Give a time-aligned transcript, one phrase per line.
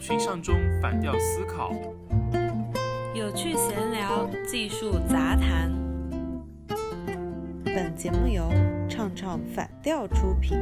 [0.00, 1.72] 群像中反调思考，
[3.14, 5.70] 有趣闲聊，技术杂谈。
[7.62, 8.50] 本节目由
[8.88, 10.56] 唱唱反调出品。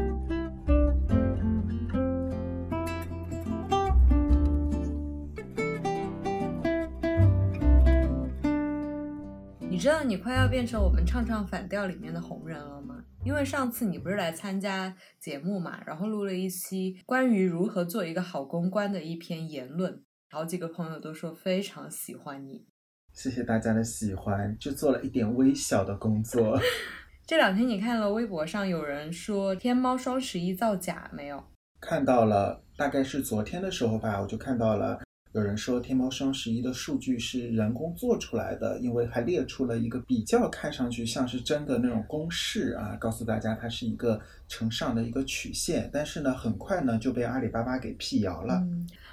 [9.88, 13.02] 知道你快要变成我们唱唱反调里面的红人了吗？
[13.24, 22.66] 因为上次你不是来参加节目嘛，然后录了一期关于如何做一个好公关的一篇言论，好几个朋友都说非常喜欢你。
[23.14, 26.60] 谢谢大家的喜欢，就做了一点微小的工作。
[27.26, 31.42] 这两天你看了微博上有人说天猫双十一造假没有？
[31.80, 35.00] 看到了，大概是昨天的时候吧，我就看到了。
[35.32, 45.90] 有人说天猫双十一的数据是人工做出来的，因为还列出了一个比较看上去像是真的那种公式啊，告诉大家它是一个呈上的一个曲线。
[45.92, 48.66] 但是呢，很快呢就被阿里巴巴给辟谣了。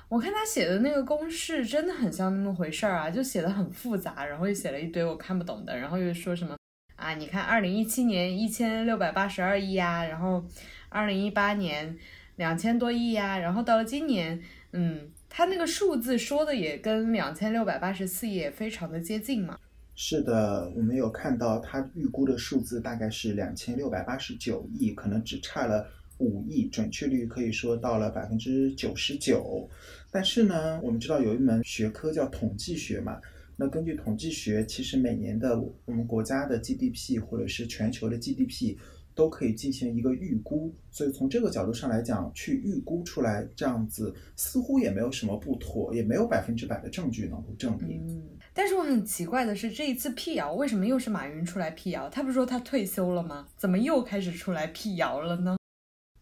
[0.07, 6.55] 我看他写的那个公式真的很像那么回事儿啊，就写的很复杂，然后又写了一堆我看不懂的，然后又说什么
[6.95, 10.45] 啊，你看二零一七年一千六百八十二亿呀，然后
[10.87, 11.97] 二零一八年
[12.37, 15.11] 两千多亿呀，然后到了今年，嗯。
[15.29, 19.59] 他那个数字说的也跟两千六百八十四亿非常的接近嘛？
[19.95, 25.87] 是的，我们有看到他预估的数字大概是两千六百八十九亿，可能只差了
[26.19, 29.69] 五亿，准确率可以说到了百分之九十九。
[30.11, 33.19] 但是呢，我们知道有一门学科叫统计学嘛，
[33.57, 38.77] 那根据统计学，其实每年的我们国家的 GDP 或者是全球的 GDP。
[39.15, 48.03] 都可以进行一个预估，所以从这个角度上来讲，去预估出来这样子，似乎也没有什么不妥，也没有百分之百的证据能够证明。
[48.05, 52.09] 嗯，但是我很奇怪的是，这一次辟谣为什么又是马云出来辟谣？
[52.09, 53.47] 他不是说他退休了吗？
[53.57, 55.57] 怎么又开始出来辟谣了呢？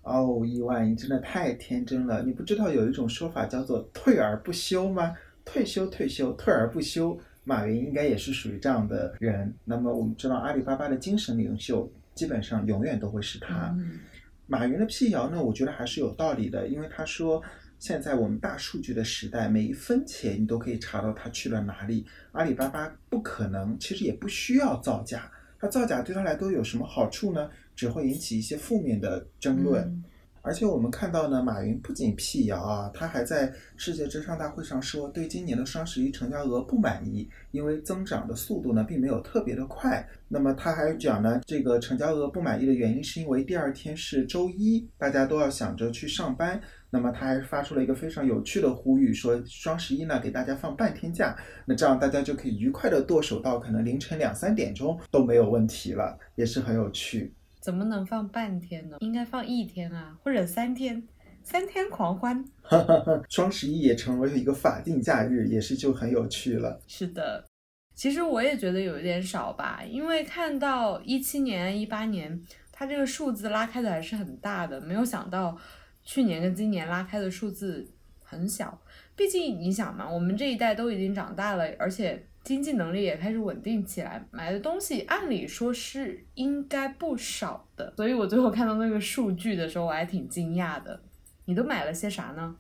[0.03, 2.21] 哦，意外，你真的太天真了！
[2.23, 5.15] 你不知道有一种说法叫做退而不休吗？
[5.45, 7.17] 退休，退休，退而不休。
[7.45, 9.53] 马云应该也是属于这样的人。
[9.65, 11.89] 那么我们知道阿里巴巴的精神领袖。
[12.15, 13.75] 基本上永远都会是他。
[14.45, 17.41] 马云的辟谣呢，我觉得还是有道理的，因为他说
[17.79, 22.05] 现在我们大数据的时代，每一分钱你都可以查到他去了哪里。
[22.33, 25.31] 阿里巴巴不可能，其实也不需要造假。
[25.59, 27.49] 他造假对他来都有什么好处呢？
[27.75, 30.03] 只会引起一些负面的争论。
[30.43, 40.05] 而且我们看到呢，马云不仅辟谣啊，他还在世界智商大会上说，对今年的双十一成交额不满意，因为增长的速度呢并没有特别的快。
[40.27, 46.61] 那么他还讲呢，这个成交额不满意的原因是因为第二天是周一，大家都要想着去上班。
[46.89, 57.33] 那么他还发出了一个非常有趣的呼吁，说双十一呢给大家放半天假，那这样大家就可以愉快的剁手到可能凌晨两三点钟都没有问题了，也是很有趣。
[57.63, 58.97] 怎么能放半天呢？
[58.99, 61.01] 应该放一天啊，或者三天，
[61.43, 62.43] 三天狂欢。
[63.29, 66.77] 双十一也成为了一个法定假日，也是就很有趣了。
[66.87, 67.45] 是的，
[67.95, 72.37] 其实我也觉得有一点少吧，因为看到一七年、一八年，
[72.69, 75.57] 它这个数字拉开的还是很大的，没有想到
[76.03, 77.89] 去年跟今年拉开的数字
[78.21, 78.77] 很小。
[79.15, 82.27] 毕竟你想嘛，我们这一代都已经长大了，而且。
[82.43, 90.99] 经济能力也开始稳定起来，买的东西按理说是应该不少的，所以我最后看到那个数据的时候，我还挺惊讶的。
[91.45, 92.55] 你都买了些啥呢？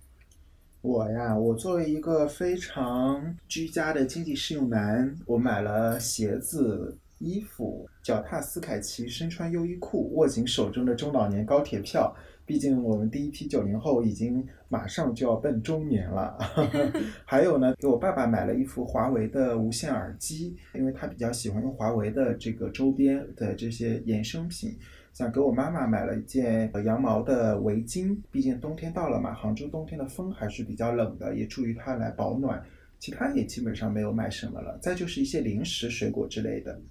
[0.81, 12.13] 我呀，我作为一个非常居家的经济适用男，我买了鞋子、衣服，脚踏斯凯奇，身穿优衣库，握紧手中的中老年高铁票。
[12.45, 16.37] 毕竟我们第一批九零后已经马上就要奔中年了，
[17.25, 24.77] 还有呢，给我爸爸买了一副华为的无线耳机，因为他比较喜欢用华为的这个周边的这些衍生品。
[25.13, 32.59] 想给我妈妈买了一件羊毛的围巾，毕竟冬天到了嘛，杭州冬天的风还是比较冷的，也助于她来保暖。
[32.97, 36.81] 其他也基本上没有买什么了，再就是一些零食、水果之类的。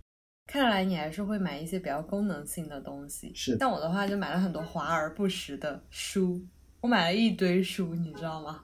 [0.52, 3.32] 看来你还是会买一些比较功能性的东西。
[3.34, 6.44] 是，但我的话就买了很多华而不实的书，
[6.82, 8.62] 我买了一堆书，你知道吗？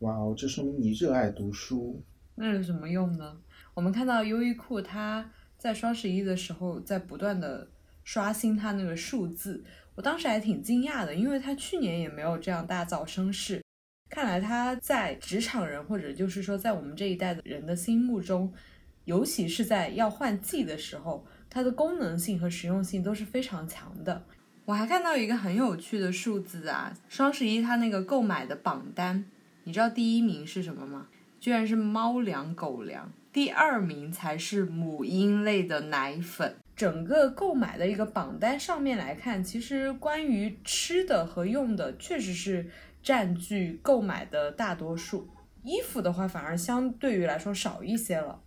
[0.00, 2.02] 哇哦，这说明你热爱读书。
[2.34, 3.40] 那有什么用呢？
[3.74, 7.68] 我们看到优衣库它在双十一的时候在不断的
[8.02, 9.62] 刷新它那个数字，
[9.94, 13.62] 我当时还挺惊讶的，因为它去年也没有这样大造声势。
[14.08, 18.52] 看来它在职场人或者就是说在我们这一代的人的心目中。
[19.10, 24.24] 尤其是在要换季的时候，它的功能性和实用性都是非常强的。
[24.66, 29.24] 我还看到一个很有趣的数字啊，双十一它那个购买的榜单，
[29.64, 31.08] 你知道第一名是什么吗？
[31.40, 36.54] 居然是猫粮、狗粮，第二名才是母婴类的奶粉。
[36.76, 42.70] 整个购买的一个榜单上面来看，其实关于吃的和用的，确实是
[43.02, 45.28] 占据购买的大多数。
[45.64, 48.40] 衣服的话，反而相对于来说少一些了。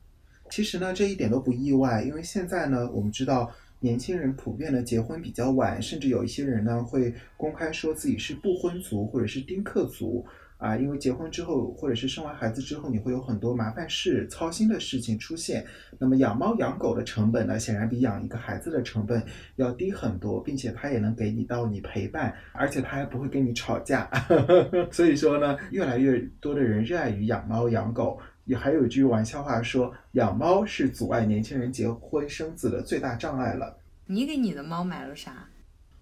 [0.54, 10.24] 其实呢，这一点都不意外，因为现在呢，我们知道年轻人普遍的结婚比较晚，甚至有一些人呢会公开说自己是不婚族或者是丁克族
[10.60, 15.66] 啊，因为结婚之后或者是生完孩子之后，你会有很多麻烦事、操心的事情出现。
[15.98, 19.24] 那么养猫养狗的成本呢，显然比养一个孩子的成本
[19.56, 24.08] 要低很多，并且它也能给你到你陪伴，而且它还不会跟你吵架。
[24.94, 28.20] 所以说呢，越来越多的人热爱于养猫养狗。
[28.46, 33.78] 也还有一句玩笑话说，养猫是阻碍年轻人结婚生子的最大障碍了。
[34.06, 35.48] 你给你的猫买了啥？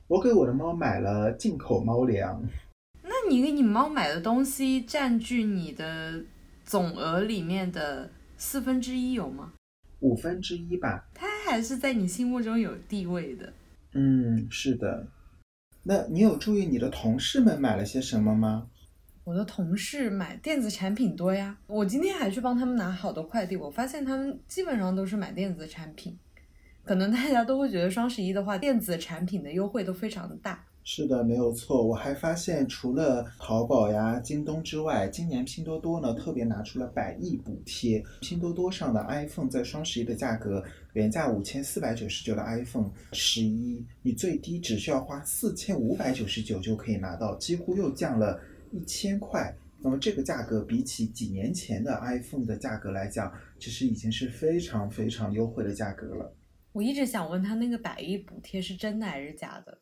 [0.07, 2.43] 我给我的猫买了进口猫粮。
[3.03, 6.23] 那你给你猫买的东西占据你的
[6.65, 9.53] 总额里面的四分之一有吗？
[9.99, 11.07] 五分之一吧。
[11.13, 13.53] 它还是在你心目中有地位的。
[13.93, 15.07] 嗯，是的。
[15.83, 18.67] 那你有注意你的同事们买了些什么吗？
[19.23, 26.17] 我的同事买电子产品多呀，我今天还去帮他们拿好多快递，我发现他们基本上都是买电子产品。
[26.83, 30.65] 可能大家都会觉得双十一的话，电子产品的优惠都非常的大。
[30.83, 31.85] 是的，没有错。
[31.85, 38.03] 我还发现，除了淘宝呀、京东之外，今年拼多多呢特别拿出了百亿补贴。
[38.21, 40.63] 拼多多上的 iPhone 在双十一的价格，
[40.93, 48.41] 原价五千四百九十九的 iPhone 十一，你最低只需要花四千五百九十九就可以拿到，几乎又降了。
[48.71, 56.33] 一千块，那么这个价格比起几年前的 iPhone 的价格来讲，其实已经是非常非常优惠的价格了。
[56.71, 59.77] 我一直想问他那个百亿补贴是真的还是假的，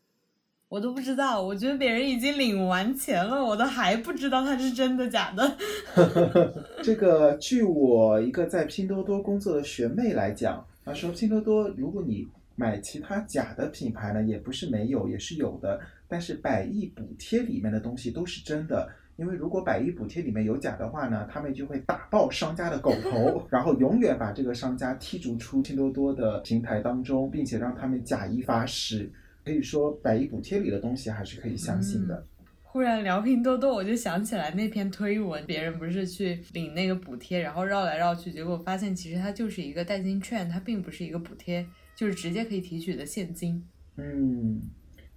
[0.67, 1.41] 我都不知道。
[1.41, 5.57] 我觉得别人已经领完钱了，我都还不知道它是真的假的。
[6.81, 15.79] 这个，据我一个在拼多多工作的学妹来讲，她说拼多多如果你买其他假的品牌呢，也不是没有，也是有的。
[16.09, 29.09] 但是百亿补贴里面的东西都是真的，因为如果百亿补贴里面有假的话呢，他们就会打爆商家的狗头， 然后永远把这个商家剔除出拼多多的平台当中，并且让他们假一发十。
[29.45, 32.25] 可以说百亿补贴里的东西还是可以相信的。
[32.61, 41.65] 忽然聊拼多多，我就想起来那篇推文，别人不是去领那个补贴，然后绕来绕去，结果发现其实它就是一个代金券，它并不是一个补贴，
[41.95, 43.63] 就是直接可以提取的现金。
[43.95, 44.61] 嗯。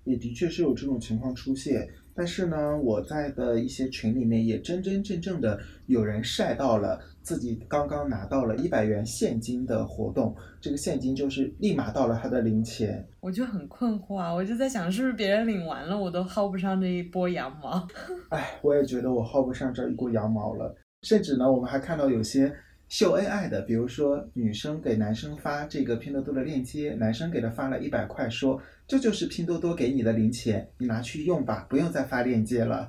[0.05, 13.07] 也的确是有这种情况出现，但是呢，我在的一些群里面也真真正正的有人晒到了自己刚刚拿到了一百元现金的活动，这个现金就是立马到了他的零钱。
[13.21, 17.87] 我就很困惑啊，我就在想是不是别人领完了，我都薅不上这一波羊毛。
[18.31, 22.53] 哎，我也觉得我薅不上这一波羊毛了，甚至呢，我们还看到有些。
[22.93, 32.87] 秀恩爱的，比如说女生给男生发这个拼多多的链接，男生给他发了一百块，说这就是拼多多给你的零钱，你拿去用吧，不用再发链接了。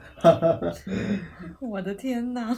[1.62, 2.54] 我的天呐！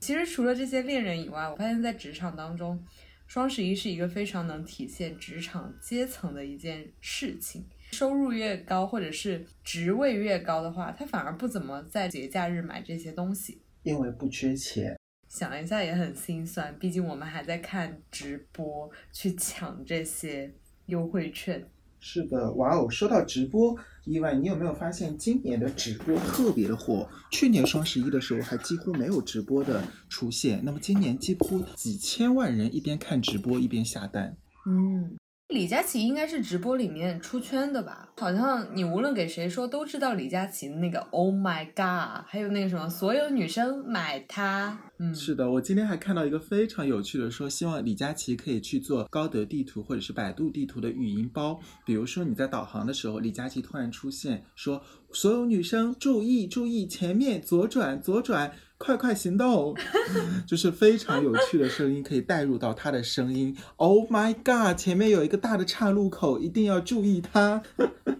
[0.00, 2.82] 其实除了这些恋人以外，我发现在职场当中，
[3.26, 7.62] 双十一是一个非常能体现职场阶层的一件事情。
[7.92, 14.96] 收入越高或者是职位越高的话，他反而不怎么在节假日买这些东西，因为不缺钱。
[15.36, 20.50] 想一下也很心酸，毕竟我们还在看直播去抢这些
[20.86, 21.62] 优惠券。
[22.00, 22.88] 是的，哇哦！
[22.88, 27.06] 说到直播，意外，你有没有发现今年的直播特别的火？
[27.30, 34.34] 去年双十一的时候还几乎没有直播的出现，那么今年几乎几千万人一边看直播一边下单。
[34.66, 35.18] 嗯。
[35.50, 38.12] 李佳琦应该是直播里面出圈的吧？
[38.16, 44.76] 好像你无论给谁说都知道李佳琦的那个 Oh my God，还有那个什么所有女生买它。
[44.98, 51.60] 嗯，是的，我今天还看到一个非常有趣的，说希望李佳琦可以去做高德地图或者是百度地图的语音包。
[51.84, 58.52] 比如说你在导航的时候，李佳琦突然出现说所有女生注意注意，前面左转左转。
[58.78, 59.74] 快快行动，
[60.46, 63.56] 就是非常有趣的声音，可以带入到他的声音。
[63.76, 64.76] Oh my god！
[64.76, 67.62] 前面有一个大的岔路口，一定要注意它。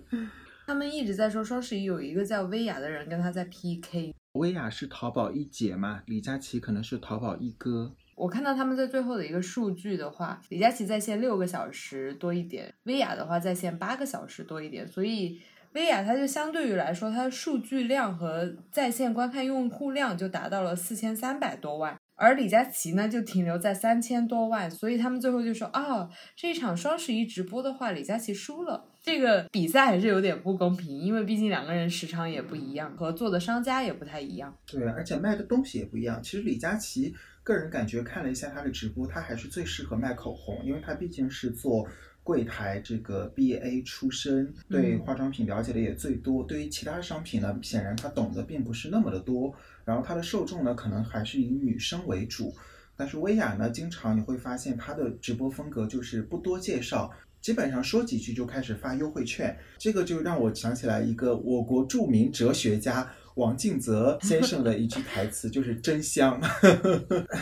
[0.66, 4.14] 他们一直在说双十一有一个叫薇娅的人跟他在 PK。
[4.36, 6.02] 薇娅是淘宝一姐嘛？
[6.06, 7.94] 李佳琦可能是淘宝一哥。
[8.14, 15.40] 我看到他们在最后的一个数据的话，李佳琦在线六个小时多一点，薇娅的话在线八个小时多一点，所以。
[15.72, 28.86] 薇娅它就相对于来说，它的数据量和在线观看用户量就达到了四千三百多万，而李佳琦呢就停留在三千多万，所以他们最后就说啊，这一场双十一直播的话，李佳琦输了。
[29.06, 34.52] 这个比赛还是有点不公平，因为毕竟两个人时长也不一样，合作的商家也不太一样。
[34.66, 36.20] 对，而且卖的东西也不一样。
[36.20, 41.88] 其实李佳琦个人感觉看了一下他的直播，他还是最适合卖口红，因为他毕竟是做。
[42.24, 46.42] 柜台这个 BA 出身，对嗯化妆品了解的也最多。
[46.42, 49.54] 对于其他商品呢，显然他懂得并不是那么的多。
[49.84, 52.52] 然后他的受众呢，可能还是以女生为主。
[52.96, 57.12] 但是薇娅呢，经常你会发现她的直播风格就是不多介绍，
[57.46, 59.56] 基本上说几句就开始发优惠券。
[59.78, 66.40] 这个就让我想起来一个我国著名哲学家王敬泽先生的一句台词，就是“真香”。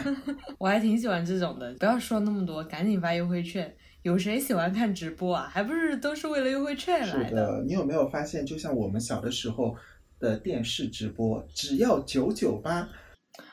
[0.60, 3.74] 我还挺喜欢这种的，不要说那么多，赶紧发优惠券。
[4.02, 5.48] 有谁喜欢看直播啊？
[5.50, 9.74] 还不是都是为了优惠券来是的，你有没有发现，就像我们小的时候
[10.20, 12.90] 的电视直播，只要九九八，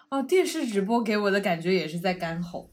[0.10, 2.71] 哦，电视直播给我的感觉也是在干吼。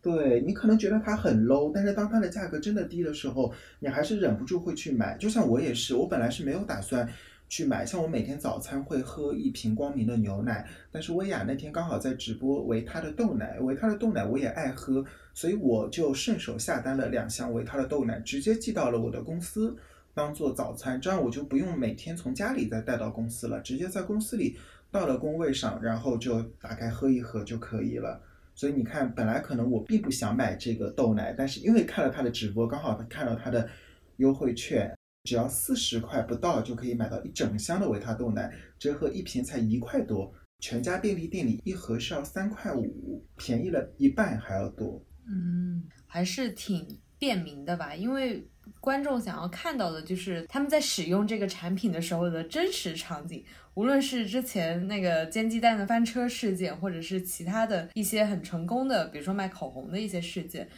[0.00, 5.16] 对你可能觉得它很 low，但是当它的价格真的低的时候，你还是忍不住会去买。
[5.18, 7.08] 就像我也是，我本来是没有打算
[7.48, 19.76] 去买，像我每天早餐会喝一瓶光明的牛奶，但是薇娅那天刚好在直播维他的豆奶，维他的豆奶我也爱喝，所以我就顺手下单了两箱维他的豆奶，直接寄到了我的公司。
[20.14, 24.56] 当做早餐，这样我就不用每天从家里再带到公司了，直接在公司里
[24.90, 28.20] 到了工位上，然后就打开喝一喝就可以了。
[28.58, 33.70] 所以你看，本来可能我并不想买这个豆奶，但是因为看了他的直播，刚好看到他的
[34.16, 40.34] 优惠券，只要四十块不到就可以买到一整箱的维他豆奶，折合一瓶才一块多。
[40.58, 45.00] 全家便利店里一盒是要三块五，便宜了一半还要多。
[45.28, 46.84] 嗯，还是挺
[47.16, 48.44] 便民的吧，因为
[48.80, 53.44] 观众想要看到的就是他们在使用这个产品的时候的真实场景，
[53.78, 60.68] 无论是之前那个煎鸡蛋的翻车事件，或者是其他的一些很成功的，比如说卖口红的一些事件，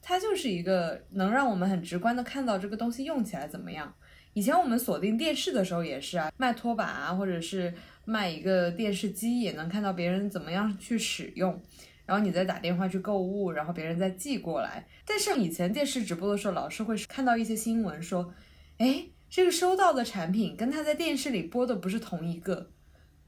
[0.00, 3.94] 它就是一个能让我们很直观的看到这个东西用起来怎么样。
[4.32, 7.74] 以前我们锁定电视的时候也是啊，卖拖把啊，或者是
[8.06, 11.60] 卖一个电视机，也能看到别人怎么样去使用。
[12.06, 14.86] 然后你再打电话去购物，然后别人再寄过来。
[15.04, 18.32] 但是以前电视直播的时候，老是会看到一些新闻说，
[18.78, 22.70] 哎，这个收到的产品跟他在电视里播的不是同一个。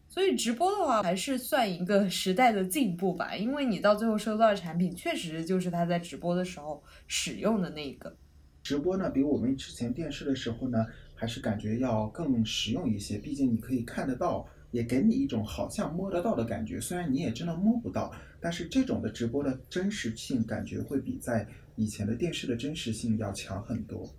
[0.09, 8.17] 所以直播的话，还是算一个时代的进步吧，因为你到最后收到的产品，确实就是他在直播的时候使用的那个。
[8.63, 13.19] 直播呢，比我们之前电视的时候呢，还是感觉要更实用一些。
[13.19, 16.81] 毕竟你可以看得到，也给你一种好像摸得到的感觉。
[16.81, 24.13] 虽然你也真的摸不到，但是这种的直播的真实性感觉会比在以前的电视的真实性要强很多。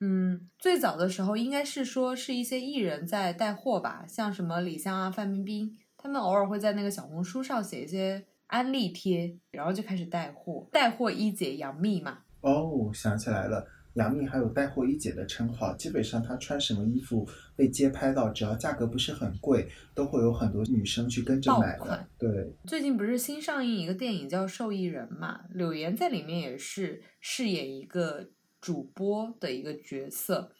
[0.00, 12.18] 嗯，最早的时候应该是说是一些艺人在带货吧，像什么李湘啊、范冰冰，他们偶尔会在那个小红书上写一些安利贴，然后就开始带货，带货一姐杨幂嘛。
[12.42, 13.66] 哦，想起来了。
[13.94, 17.26] 杨幂还有带货一姐的称号，基本上她穿什么衣服
[17.56, 22.06] 被街拍到，只要价格不是很贵，都会有很多女生去跟着买的。
[22.18, 28.28] 对，最近不是新上映一个电影叫《受益人》嘛，柳岩在里面也是饰演一个
[28.66, 30.50] 主播的一个角色。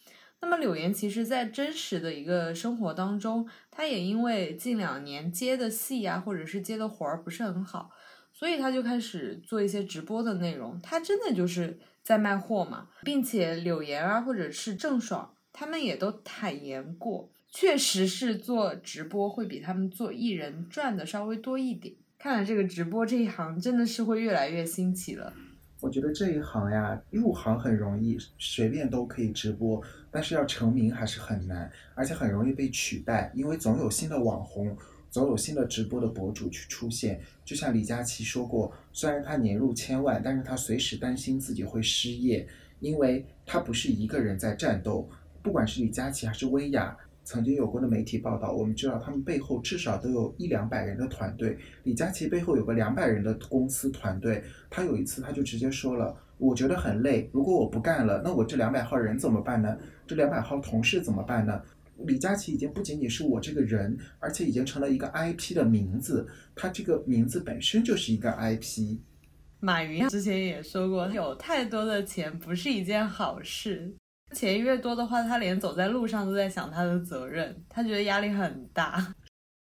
[0.40, 7.90] 那么柳岩其实，在真实的一个生活当中，她也因为近两年接的戏啊，或者是接的活儿不是很好，
[8.32, 10.80] 所以她就开始做一些直播的内容。
[10.80, 21.96] 她真的就是在卖货嘛，并且柳岩啊，或者是郑爽，他们也都坦言过，确实是做直播会比他们做艺人赚的稍微多一点。
[22.18, 25.32] 看来这个直播这一行真的是会越来越兴起了。
[25.80, 34.74] 我觉得这一行呀，入行很容易，随便都可以直播，但是要成名还是很难，而且很容易被取代，因为总有新的网红，
[35.10, 37.20] 总有新的直播的博主去出现。
[37.44, 42.48] 就像李佳琦说过，虽然他年入千万，但是他随时担心自己会失业，
[42.80, 45.08] 因为他不是一个人在战斗，
[45.42, 46.96] 不管是李佳琦还是薇娅。
[47.26, 51.58] 曾经有过的媒体报道，我们知道他们背后至少都有一两百人的团队。
[51.82, 59.76] 李佳琦背后有个两百人的公司团队，他有一次他就直接说了：“我觉得很累，如果我不干了，那我这两百号人怎么办呢？
[60.06, 61.60] 这两百号同事怎么办呢？”
[62.06, 68.98] 李佳琦已经不仅仅是我这个人，而且已经成了一个 IP 的名字，他这个名字本身就是一个 IP。
[69.58, 73.92] 马云之前也说过，有太多的钱不是一件好事。
[74.32, 79.14] 钱越多的话，他连走在路上都在想他的责任，他觉得压力很大。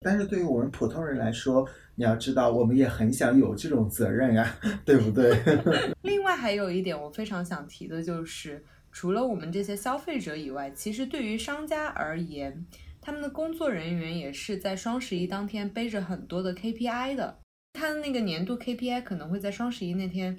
[0.02, 5.38] 但是对于我们普通人来说，你要知道，我们也很想有这种责任呀， 对不对？
[6.04, 12.66] 另外还有一点我非常想提的就是，除了我们这些消费者以外，其实对于商家而言，
[13.02, 17.40] 他们的工作人员也是在双十一当天背着很多的 KPI 的。
[17.74, 20.38] 他的那个年度 KPI 可能会在双十一那天，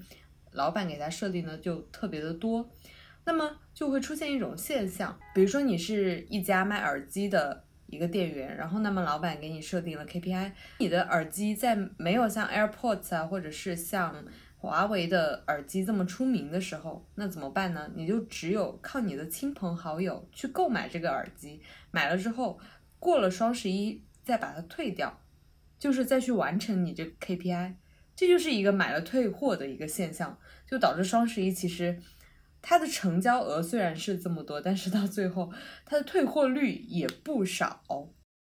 [0.52, 2.70] 老板给他设定的就特别的多。
[3.24, 14.24] 那么就会出现一种现象，比如说你是一家卖耳机的一个店员，然后那么老板给你设定了 KPI，你的耳机在没有像 AirPods 啊，或者是像
[14.56, 17.90] 华为的耳机这么出名的时候，那怎么办呢？
[17.94, 21.60] 你就只有靠你的亲朋好友去购买这个耳机，
[21.90, 22.58] 买了之后，
[22.98, 25.20] 过了双十一再把它退掉，
[25.78, 27.74] 就是再去完成你这 KPI。
[28.14, 31.98] 这就是一个买了退货的一个现象，就导致双十一其实
[32.62, 35.50] 它的成交额虽然是这么多，但是到最后
[35.84, 37.82] 它的退货率也不少。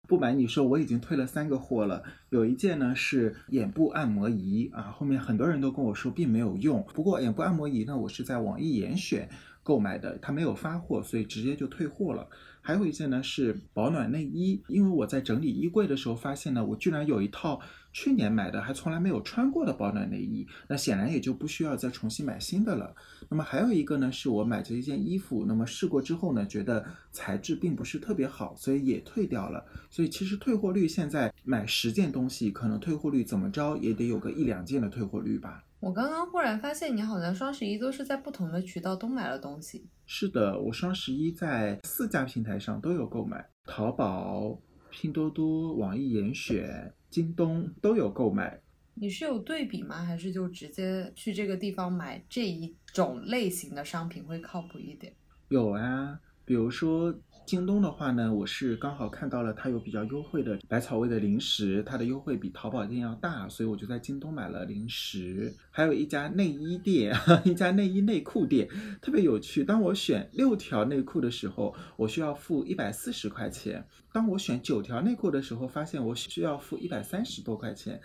[0.07, 2.03] 不瞒你说，我已经退了三个货了。
[2.31, 6.83] 有一件呢是眼部按摩仪啊，后面很多人都跟我说并没有用。
[6.95, 9.29] 不过眼部按摩仪呢，我是在网易严选
[9.61, 12.27] 购买的，它没有发货，所以直接就退货了。
[12.69, 17.59] 还有一件呢是保暖内衣，因为我在整理衣柜的时候发现呢，我居然有一套。
[17.91, 22.95] 去年买的还从来没有穿过的保暖内衣，那显然也就不需要再重新买新的了。
[23.29, 29.65] 那么还有一个呢，是我买这一件衣服，那么试过之后呢，觉得材质并不是特别好，所以也退掉了。
[29.89, 35.63] 所以其实退货率现在买十件东西，可能退货率怎么着也得有个一两件的退货率吧。
[35.79, 39.87] 我刚刚忽然发现，你好像双十一都是在不同的渠道都买了东西。
[40.05, 44.59] 是的，我双十一在四家平台上都有购买，淘宝、
[44.89, 46.93] 拼多多、网易严选。
[47.09, 48.61] 京东都有购买，
[48.93, 50.03] 你是有对比吗？
[50.03, 55.15] 还是就直接去这个地方买这一种类型的商品会靠谱一点？
[55.47, 57.17] 有啊，比如说。
[57.49, 65.51] 京东的话呢，我是刚好看到了它有比较优惠的百草味的零食，它的优惠比淘宝店要大，所以我就在京东买了零食。
[65.71, 67.11] 还有一家内衣店，
[67.43, 68.69] 一家内衣内裤店，
[69.01, 69.63] 特别有趣。
[69.63, 73.81] 当我选六条内裤的时候，我需要付一百四十块钱；
[74.13, 77.99] 当我选九条内裤的时候，发现我需要付一百三十多块钱。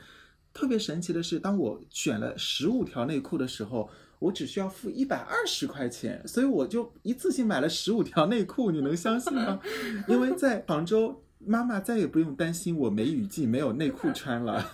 [0.54, 3.90] 特别神奇的是，当我选了十五条内裤的时候，
[4.24, 9.60] 我只需要付一百二十块钱，所以我就一次性买了十五条内裤，你能相信吗？
[10.08, 14.64] 因为在杭州，妈妈再也不用担心我没雨季没有内裤穿了。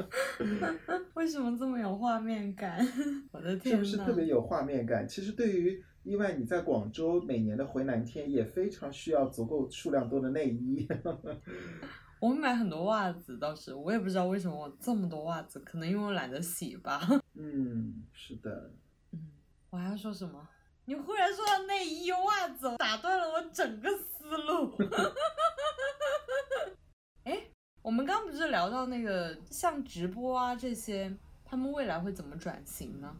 [1.14, 2.86] 为什么这么有画面感？
[3.32, 5.08] 我的天是不是特别有画面感？
[5.08, 10.86] 其实对于意外你在广州每年的回南天，也非常需要足够数量多的内衣。
[12.20, 17.00] 我们买很多袜子，倒是我也不知道为什么我这么多袜子，可能因为我懒得洗吧。
[17.34, 18.70] 嗯，是的。
[19.72, 20.46] 我还要说什么？
[20.84, 24.76] 你忽然说到内衣袜子，打断了我整个思路。
[27.24, 27.42] 哎，
[27.80, 31.10] 我们刚不是聊到那个像直播啊这些，
[31.42, 33.16] 他们未来会怎么转型呢？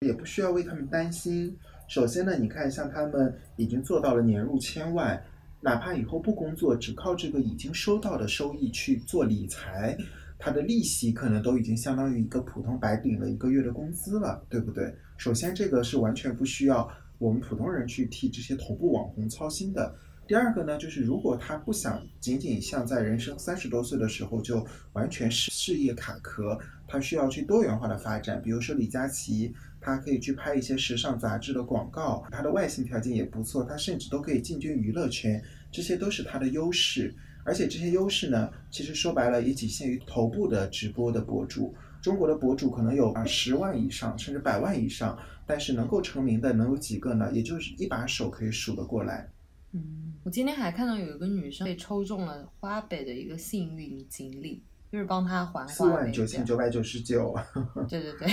[0.00, 1.56] 也不需要为他们担心。
[1.86, 5.24] 首先呢，你看像他们已经做到了年入千万。
[5.60, 9.96] 哪怕以后不工作，只靠这个已经收到的收益去做理财，
[10.38, 14.94] 它的利息可能都已经相当于一个普通白领的一个月的工资了，对不对？
[15.16, 19.94] 首先，这个是完全不需要我们普通人去替这些头部网红操心的。
[20.26, 28.40] 第二个呢，就是如果他不想仅仅像在人生三十多岁的时候就完全是事业卡壳，他需要去多元化的发展。
[28.42, 37.14] 比如说李佳琦，他可以去拍一些时尚杂志的广告，他的外形条件也不错，他甚至都可以进军娱乐圈，这些都是他的优势。
[37.44, 41.74] 而且这些优势呢，其实说白了也仅限于头部的直播的博主。
[42.02, 47.30] 中国的博主可能有啊十万以上，甚至百万以上，但是能够成名的能有几个呢？
[47.32, 49.30] 也就是一把手可以数得过来。
[49.72, 55.66] 嗯，我今天还看到有一个女生被抽中了花呗的一个幸运锦鲤，就是帮她还。
[55.66, 57.34] 四万九千九百九十九。
[57.88, 58.28] 对对对，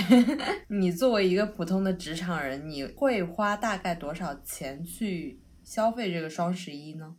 [0.68, 7.16] 你作为一个普通的职场人，你会花大概多少钱去消费这个双十一呢？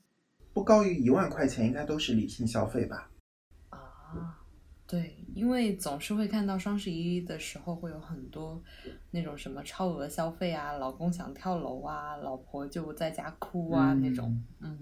[0.54, 3.10] 不高于一万块钱，应该都是理性消费吧。
[3.70, 4.40] 啊
[4.86, 8.62] 对，因为总是会看到双十一的时候会有很多
[9.10, 14.40] 那种什么超额消费啊，老公想跳楼啊，老婆就在家哭啊那种。
[14.60, 14.78] 嗯，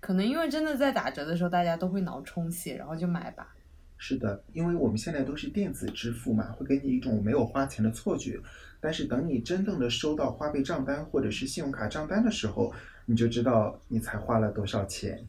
[0.00, 3.54] 可能因为真的在打折的时候，大家都会脑充血，然后就买吧。
[3.96, 8.38] 是的，因为我们现在都是电子支付嘛，会给你一种没有花钱的错觉。
[8.80, 12.72] 但是等你真正的收到花呗账单或者是信用卡账单的时候，
[13.06, 15.26] 你就知道你才花了多少钱。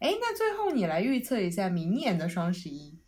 [0.00, 2.98] 哎，那最后你来预测一下明年的双十一。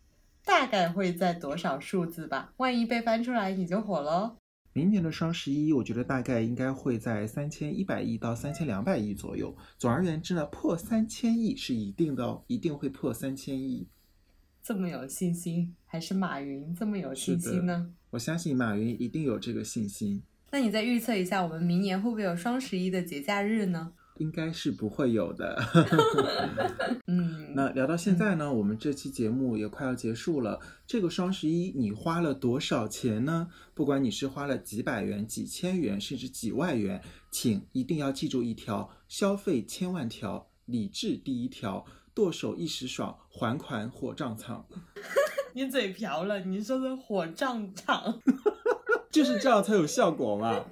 [0.43, 2.51] 大概会在多少数字吧？
[2.57, 4.37] 万一被翻出来，你就火喽。
[4.73, 9.55] 明年的双十一，我觉得大概应该会在三千一百亿到三千两百亿左右。
[9.77, 13.87] 总而言之呢，破三千亿是一定的哦，一定会破三千亿。
[14.63, 17.91] 这么有信心，还是马云这么有信心呢？
[18.11, 20.21] 我相信马云一定有这个信心。
[20.51, 23.93] 那你再预测一下，我们明年会不会有双十一的节假日呢？
[24.17, 25.59] 应该是不会有的。
[27.07, 30.59] 嗯，那聊到现在呢，我们这期节目也快要结束了。
[30.85, 33.47] 这个双十一你花了多少钱呢？
[33.73, 44.65] 不管你是花了几百元、几千元，甚至几万元，请一定要记住一条：消费千万条，理智第一条，剁手一时爽，还款火葬场。
[45.53, 48.19] 你嘴瓢了，你说的火葬场。
[49.11, 50.63] 就是这样才有效果嘛。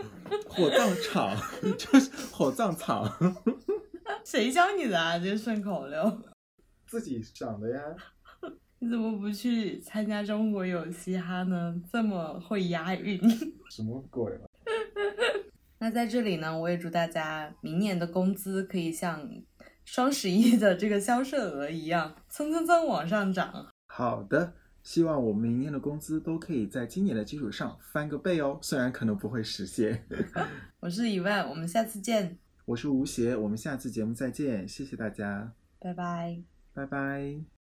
[0.48, 1.36] 火葬场
[1.78, 3.12] 就是火葬场，
[4.24, 5.20] 谁教你的啊？
[5.20, 6.22] 这顺口溜。
[6.88, 7.82] 自己想的呀。
[8.80, 11.76] 你怎么不去参加中国有嘻哈呢？
[11.92, 13.20] 这么会押韵。
[13.70, 14.48] 什么鬼啊？
[15.80, 19.30] 那在这里呢，我也祝大家明年的工资可以像
[19.92, 23.66] 双十一的这个销售额一样，蹭蹭蹭往上涨。
[23.88, 30.06] 好的，希望我们明年的工资都可以在今年的基础上翻个倍哦，虽然可能不会实现。
[30.80, 36.40] 我是以万，我们下次见，我是吴邪，我们下次节目再见，谢谢大家，拜拜。
[36.72, 37.59] 拜拜。